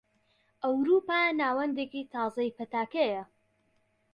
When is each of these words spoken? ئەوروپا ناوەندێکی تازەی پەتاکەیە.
ئەوروپا 0.63 1.19
ناوەندێکی 1.39 2.09
تازەی 2.13 2.55
پەتاکەیە. 2.57 3.23